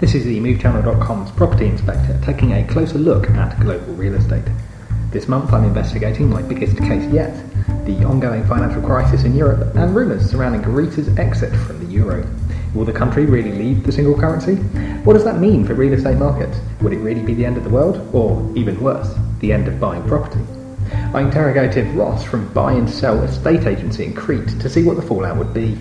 [0.00, 4.44] This is the MoveChannel.com's property inspector taking a closer look at global real estate.
[5.10, 7.34] This month I'm investigating my biggest case yet
[7.84, 12.24] the ongoing financial crisis in Europe and rumours surrounding Greece's exit from the euro.
[12.74, 14.54] Will the country really leave the single currency?
[15.02, 16.60] What does that mean for real estate markets?
[16.80, 18.08] Would it really be the end of the world?
[18.14, 20.44] Or, even worse, the end of buying property?
[21.12, 25.02] I interrogated Ross from Buy and Sell Estate Agency in Crete to see what the
[25.02, 25.76] fallout would be.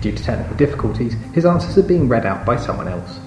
[0.00, 3.18] Due to technical difficulties, his answers are being read out by someone else.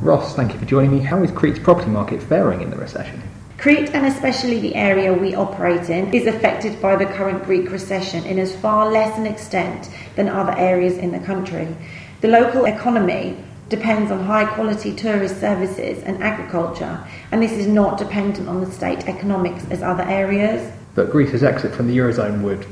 [0.00, 0.98] Ross, thank you for joining me.
[1.00, 3.22] How is Crete's property market faring in the recession?
[3.58, 8.24] Crete, and especially the area we operate in, is affected by the current Greek recession
[8.24, 11.74] in as far less an extent than other areas in the country.
[12.20, 13.36] The local economy
[13.68, 18.70] depends on high quality tourist services and agriculture, and this is not dependent on the
[18.70, 20.70] state economics as other areas.
[20.94, 22.66] But Greece's exit from the Eurozone would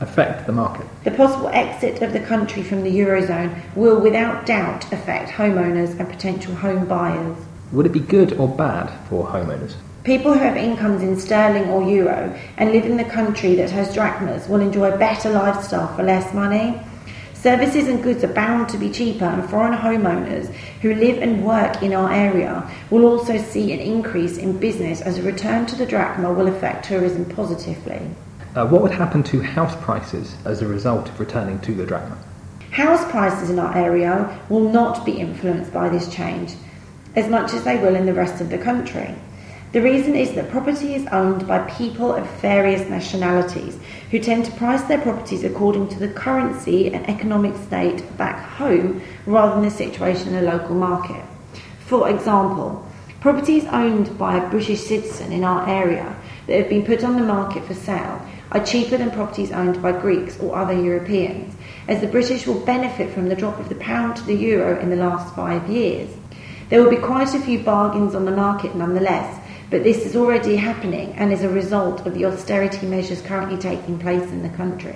[0.00, 0.86] affect the market.
[1.04, 6.08] The possible exit of the country from the Eurozone will without doubt affect homeowners and
[6.08, 7.36] potential home buyers.
[7.72, 9.74] Would it be good or bad for homeowners?
[10.04, 13.92] People who have incomes in sterling or euro and live in the country that has
[13.92, 16.80] drachmas will enjoy a better lifestyle for less money.
[17.34, 21.82] Services and goods are bound to be cheaper, and foreign homeowners who live and work
[21.82, 25.86] in our area will also see an increase in business as a return to the
[25.86, 28.00] drachma will affect tourism positively.
[28.54, 32.16] Uh, what would happen to house prices as a result of returning to the drachma?
[32.70, 36.54] House prices in our area will not be influenced by this change
[37.14, 39.14] as much as they will in the rest of the country.
[39.72, 43.78] The reason is that property is owned by people of various nationalities
[44.10, 49.02] who tend to price their properties according to the currency and economic state back home
[49.26, 51.22] rather than the situation in the local market.
[51.80, 52.87] For example,
[53.20, 56.16] properties owned by a British citizen in our area
[56.46, 59.92] that have been put on the market for sale are cheaper than properties owned by
[59.92, 61.54] Greeks or other Europeans,
[61.88, 64.88] as the British will benefit from the drop of the pound to the euro in
[64.88, 66.08] the last five years.
[66.68, 69.38] There will be quite a few bargains on the market nonetheless,
[69.70, 73.98] but this is already happening and is a result of the austerity measures currently taking
[73.98, 74.94] place in the country.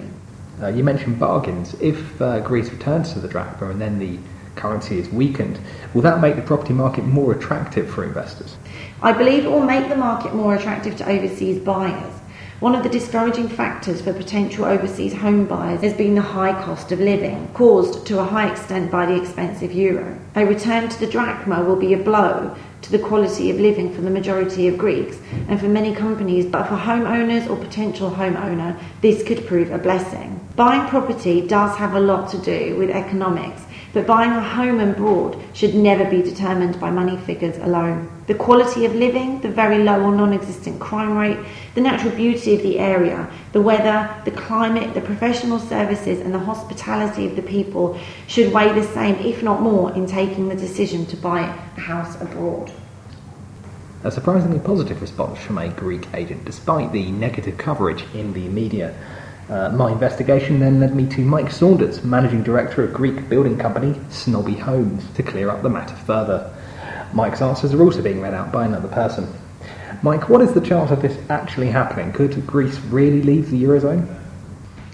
[0.62, 1.74] Uh, you mentioned bargains.
[1.80, 4.18] If uh, Greece returns to the drachma and then the
[4.56, 5.58] currency is weakened,
[5.94, 8.56] will that make the property market more attractive for investors?
[9.02, 12.12] I believe it will make the market more attractive to overseas buyers.
[12.62, 16.92] One of the discouraging factors for potential overseas home buyers has been the high cost
[16.92, 20.16] of living, caused to a high extent by the expensive euro.
[20.36, 24.00] A return to the drachma will be a blow to the quality of living for
[24.02, 29.24] the majority of Greeks and for many companies, but for homeowners or potential homeowner, this
[29.24, 30.38] could prove a blessing.
[30.54, 35.38] Buying property does have a lot to do with economics, but buying a home abroad
[35.52, 38.08] should never be determined by money figures alone.
[38.26, 41.38] The quality of living, the very low or non existent crime rate,
[41.74, 46.38] the natural beauty of the area, the weather, the climate, the professional services, and the
[46.38, 51.04] hospitality of the people should weigh the same, if not more, in taking the decision
[51.06, 52.72] to buy a house abroad.
[54.04, 58.94] A surprisingly positive response from a Greek agent, despite the negative coverage in the media.
[59.48, 64.00] Uh, my investigation then led me to Mike Saunders, managing director of Greek building company
[64.10, 66.54] Snobby Homes, to clear up the matter further.
[67.12, 69.28] Mike's answers are also being read out by another person.
[70.02, 72.12] Mike, what is the chance of this actually happening?
[72.12, 74.18] Could Greece really leave the Eurozone?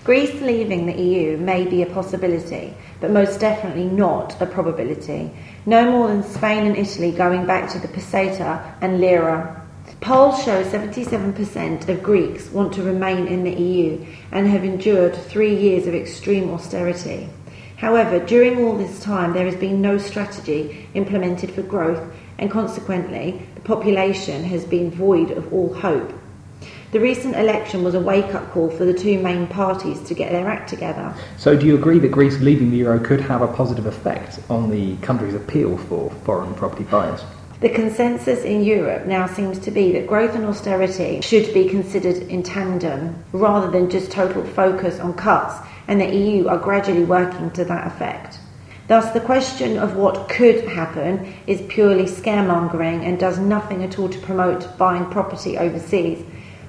[0.05, 5.31] Greece leaving the EU may be a possibility, but most definitely not a probability.
[5.67, 9.68] No more than Spain and Italy going back to the peseta and lira.
[10.01, 15.55] Polls show 77% of Greeks want to remain in the EU and have endured three
[15.57, 17.29] years of extreme austerity.
[17.77, 22.03] However, during all this time, there has been no strategy implemented for growth,
[22.39, 26.13] and consequently, the population has been void of all hope.
[26.93, 30.31] The recent election was a wake up call for the two main parties to get
[30.31, 31.13] their act together.
[31.37, 34.71] So, do you agree that Greece leaving the euro could have a positive effect on
[34.71, 37.23] the country's appeal for foreign property buyers?
[37.61, 42.19] The consensus in Europe now seems to be that growth and austerity should be considered
[42.29, 45.57] in tandem rather than just total focus on cuts,
[45.89, 48.39] and the EU are gradually working to that effect.
[48.87, 54.09] Thus, the question of what could happen is purely scaremongering and does nothing at all
[54.09, 56.25] to promote buying property overseas.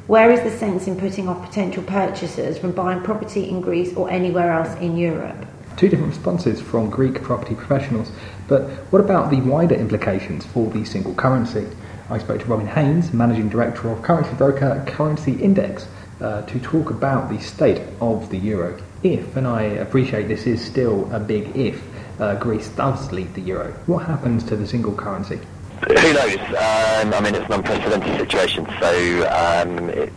[0.08, 4.10] Where is the sense in putting off potential purchasers from buying property in Greece or
[4.10, 5.46] anywhere else in Europe?
[5.80, 8.12] Two different responses from Greek property professionals,
[8.50, 11.66] but what about the wider implications for the single currency?
[12.10, 15.88] I spoke to Robin Haynes, Managing Director of currency broker Currency Index,
[16.20, 18.78] uh, to talk about the state of the euro.
[19.04, 21.82] If, and I appreciate this is still a big if,
[22.20, 25.40] uh, Greece does leave the euro, what happens to the single currency?
[25.88, 26.36] Who knows?
[26.36, 30.14] Um, I mean, it's an unprecedented situation, so um, it's,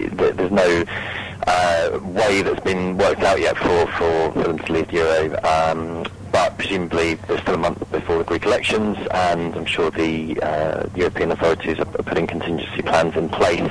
[0.00, 0.84] it, there's no
[1.46, 5.42] uh, way that's been worked out yet for, for, for them to leave the euro.
[5.42, 10.38] Um, but presumably there's still a month before the Greek elections, and I'm sure the
[10.42, 13.70] uh, European authorities are putting contingency plans in place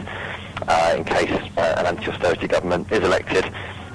[0.67, 3.45] uh, in case uh, an anti-austerity government is elected.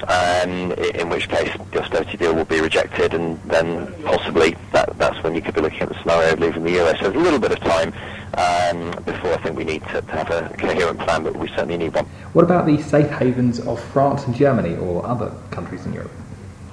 [0.09, 5.23] Um, in which case the austerity deal will be rejected, and then possibly that, that's
[5.23, 6.95] when you could be looking at the scenario of leaving the euro.
[6.97, 7.93] So there's a little bit of time
[8.35, 11.77] um, before I think we need to, to, have a coherent plan, but we certainly
[11.77, 12.07] need one.
[12.33, 16.13] What about the safe havens of France and Germany or other countries in Europe?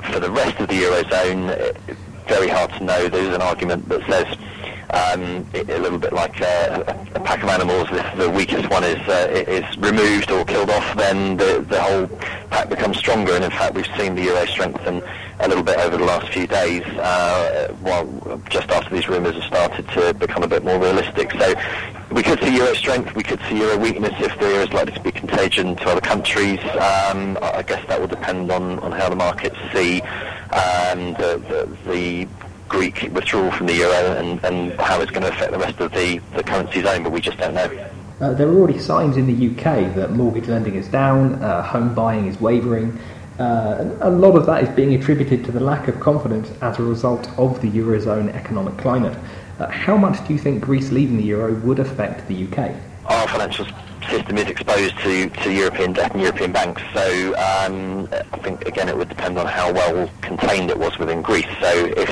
[0.03, 1.75] For the rest of the eurozone,
[2.27, 3.07] very hard to know.
[3.09, 4.37] There's an argument that says
[4.89, 7.87] um, a little bit like uh, a, a, pack of animals.
[7.91, 12.07] If the weakest one is uh, is removed or killed off, then the the whole
[12.49, 13.33] pack becomes stronger.
[13.33, 15.01] And in fact, we've seen the euro strengthen
[15.39, 16.83] a little bit over the last few days.
[16.83, 21.53] Uh, while just after these rumours have started to become a bit more realistic, so
[22.11, 23.13] we could see euro strength.
[23.13, 26.59] We could see euro weakness if there is likely to be contagion to other countries.
[26.61, 31.91] Um, I guess that will depend on, on how the markets see um, the, the,
[31.91, 32.27] the
[32.67, 35.91] Greek withdrawal from the euro and, and how it's going to affect the rest of
[35.91, 37.89] the, the currency zone, but we just don't know.
[38.19, 41.93] Uh, there are already signs in the UK that mortgage lending is down, uh, home
[41.93, 42.97] buying is wavering.
[43.39, 46.83] Uh, a lot of that is being attributed to the lack of confidence as a
[46.83, 49.15] result of the eurozone economic climate.
[49.59, 52.75] Uh, how much do you think Greece leaving the euro would affect the UK?
[53.05, 53.65] Our financial
[54.09, 56.81] system is exposed to, to European debt and European banks.
[56.93, 61.21] So um, I think again it would depend on how well contained it was within
[61.21, 61.47] Greece.
[61.59, 62.09] So if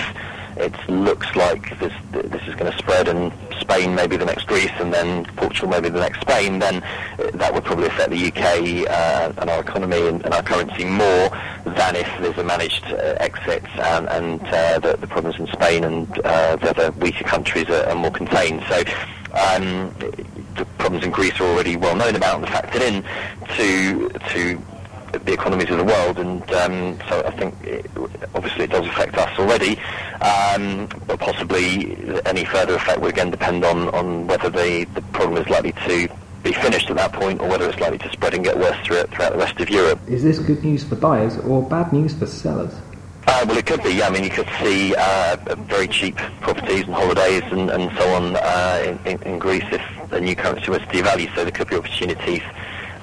[0.58, 4.72] it looks like this this is going to spread and Spain maybe the next Greece
[4.80, 6.84] and then Portugal maybe the next Spain, then
[7.34, 11.30] that would probably affect the UK uh, and our economy and, and, our currency more
[11.66, 15.84] than if there's a managed uh, exit and, and uh, the, the, problems in Spain
[15.84, 18.64] and uh, the other weaker countries are, are more contained.
[18.70, 18.78] So
[19.34, 19.94] um,
[20.56, 23.04] the problems in Greece are already well known about and factored in
[23.58, 24.62] to to
[25.20, 27.90] the economies of the world, and um, so I think it,
[28.34, 29.80] obviously it does affect us already,
[30.22, 35.42] um, but possibly any further effect will again depend on, on whether the, the problem
[35.42, 36.10] is likely to
[36.44, 39.10] be finished at that point or whether it's likely to spread and get worse throughout,
[39.10, 40.00] throughout the rest of Europe.
[40.08, 42.74] Is this good news for buyers or bad news for sellers?
[43.28, 43.94] Uh, well, it could be.
[43.94, 44.08] Yeah.
[44.08, 45.38] I mean, you could see uh,
[45.68, 50.22] very cheap properties and holidays and, and so on uh, in, in, Greece if the
[50.22, 51.34] new currency was devalued.
[51.34, 52.44] So there could be opportunities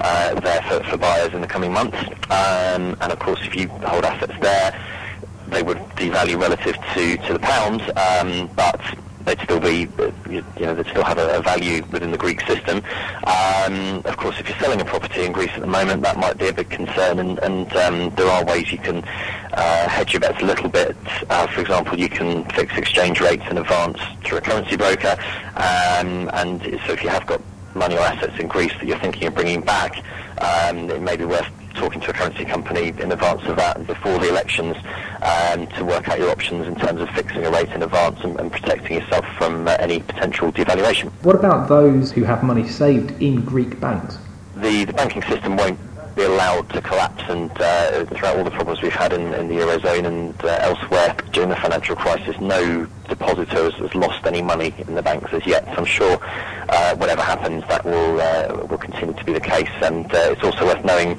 [0.02, 1.96] uh, there for, for, buyers in the coming months.
[2.31, 4.78] Um, and of course, if you hold assets there,
[5.49, 8.81] they would devalue relative to, to the pound, um, but
[9.25, 9.88] they'd still be,
[10.28, 12.82] you know, they'd still have a, a value within the Greek system.
[13.25, 16.38] Um, of course, if you're selling a property in Greece at the moment, that might
[16.38, 19.05] be a big concern, and, and um, there are ways you can
[19.52, 20.96] uh, hedge your bets a little bit.
[21.31, 25.16] Uh, for example, you can fix exchange rates in advance through a currency broker,
[25.56, 27.40] um, and so if you have got
[27.74, 29.96] money or assets in Greece that you're thinking of bringing back,
[30.38, 33.86] um, it may be worth talking to a currency company in advance of that and
[33.86, 34.76] before the elections
[35.22, 38.38] um, to work out your options in terms of fixing a rate in advance and,
[38.38, 41.10] and protecting yourself from uh, any potential devaluation.
[41.22, 44.19] What about those who have money saved in Greek banks?
[44.56, 45.78] The, the banking system won't
[46.14, 49.55] be allowed to collapse and uh, throughout all the problems we've had in, in the
[49.55, 54.75] Eurozone and uh, elsewhere during the financial crisis, no depositor has, has, lost any money
[54.87, 55.64] in the banks as yet.
[55.67, 56.19] So I'm sure
[56.69, 59.70] uh, whatever happens, that will, uh, will continue to be the case.
[59.82, 61.19] And uh, it's also worth knowing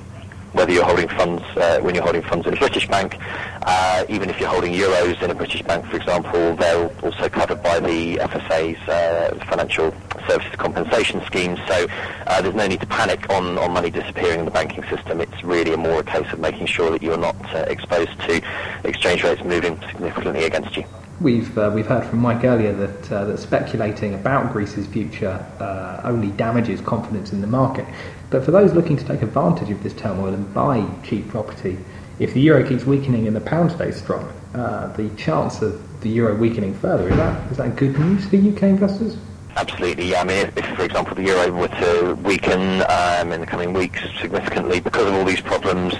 [0.53, 3.17] whether you're holding funds uh, when you're holding funds in a British bank,
[3.63, 7.61] uh, even if you're holding euros in a British bank, for example, they're also covered
[7.63, 9.91] by the FSA's uh, financial
[10.27, 11.59] services compensation schemes.
[11.67, 11.87] So
[12.27, 15.21] uh, there's no need to panic on, on money disappearing in the banking system.
[15.21, 18.41] It's really a more a case of making sure that you're not uh, exposed to
[18.83, 20.85] exchange rates moving significantly against you.
[21.21, 26.01] We've uh, we've heard from Mike earlier that uh, that speculating about Greece's future uh,
[26.03, 27.85] only damages confidence in the market.
[28.29, 31.77] But for those looking to take advantage of this turmoil and buy cheap property,
[32.19, 36.09] if the euro keeps weakening and the pound stays strong, uh, the chance of the
[36.09, 39.17] euro weakening further is that is that good news for UK investors?
[39.55, 40.21] Absolutely, yeah.
[40.21, 43.71] I mean, if, if, for example, the euro were to weaken um, in the coming
[43.73, 45.93] weeks significantly because of all these problems,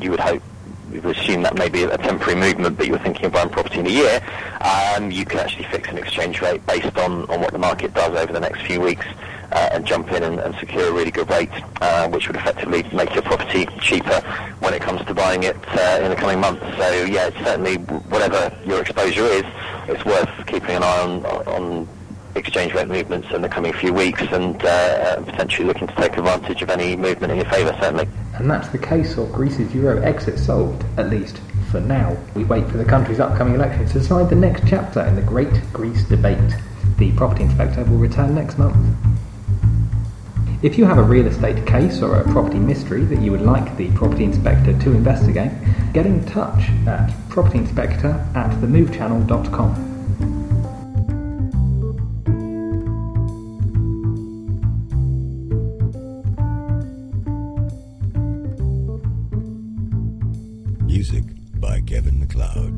[0.00, 0.42] you would hope
[0.90, 3.80] we would assume that may be a temporary movement, but you're thinking of buying property
[3.80, 4.20] in a year,
[4.60, 8.16] um, you can actually fix an exchange rate based on, on what the market does
[8.16, 9.04] over the next few weeks
[9.52, 12.82] uh, and jump in and, and, secure a really good rate, uh, which would effectively
[12.92, 14.20] make your property cheaper
[14.60, 16.64] when it comes to buying it uh, in the coming months.
[16.76, 17.76] So yeah, certainly
[18.08, 19.44] whatever your exposure is,
[19.88, 21.88] it's worth keeping an eye on, on
[22.36, 26.62] exchange rate movements in the coming few weeks and uh, potentially looking to take advantage
[26.62, 28.08] of any movement in your favour, certainly.
[28.34, 31.40] And that's the case of Greece's euro exit solved, at least
[31.70, 32.16] for now.
[32.34, 35.72] We wait for the country's upcoming elections to decide the next chapter in the Great
[35.72, 36.54] Greece Debate.
[36.98, 38.76] The property inspector will return next month.
[40.62, 43.76] If you have a real estate case or a property mystery that you would like
[43.76, 45.52] the property inspector to investigate,
[45.92, 49.95] get in touch at propertyinspector at themovechannel.com.
[61.86, 62.75] Kevin MacLeod.